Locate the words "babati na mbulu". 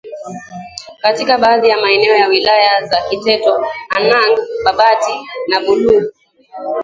4.65-6.11